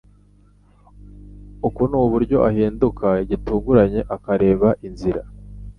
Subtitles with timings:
[1.67, 5.21] Uku nuburyo ahinduka gitunguranye akareba inzira